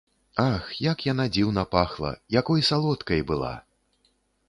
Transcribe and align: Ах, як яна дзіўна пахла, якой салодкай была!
Ах, 0.43 0.63
як 0.85 1.03
яна 1.11 1.27
дзіўна 1.35 1.67
пахла, 1.77 2.11
якой 2.39 2.67
салодкай 2.73 3.21
была! 3.33 3.55